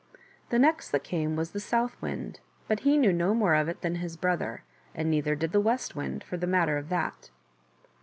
[0.49, 3.81] The next that came was the South Wind, but he knew no more of it
[3.81, 4.63] than his brother,
[4.95, 7.29] and neither did the West Wind for the matter of that.